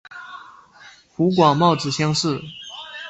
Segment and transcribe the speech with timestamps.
[1.15, 2.41] 湖广戊子乡试。